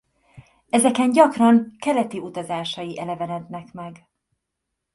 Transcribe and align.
Ezeken 0.73 1.11
gyakran 1.11 1.75
keleti 1.79 2.19
utazásai 2.19 2.99
elevenednek 2.99 3.73
meg. 3.73 4.07